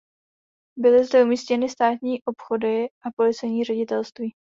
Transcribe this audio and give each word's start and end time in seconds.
Byly 0.77 1.05
zde 1.05 1.23
umístěny 1.23 1.69
státní 1.69 2.19
obchody 2.23 2.89
a 3.05 3.11
policejní 3.17 3.63
ředitelství. 3.63 4.33